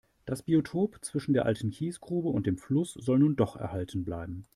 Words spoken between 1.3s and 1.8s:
der alten